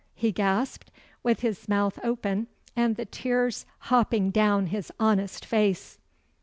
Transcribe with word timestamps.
he 0.15 0.31
gasped, 0.31 0.89
with 1.21 1.41
his 1.41 1.69
mouth 1.69 1.99
open, 2.03 2.47
and 2.75 2.95
the 2.95 3.05
tears 3.05 3.67
hopping 3.91 4.31
down 4.31 4.65
his 4.65 4.91
honest 4.99 5.45
face. 5.45 5.99